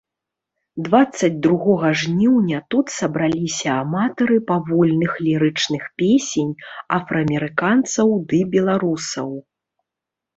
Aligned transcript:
Дваццаць 0.85 1.35
другога 1.45 1.89
жніўня 2.03 2.61
тут 2.75 2.85
сабраліся 2.93 3.75
аматары 3.81 4.37
павольных 4.51 5.11
лірычных 5.25 5.83
песень 6.03 6.51
афраамерыканцаў 6.97 8.07
ды 8.33 8.39
беларусаў. 8.57 9.29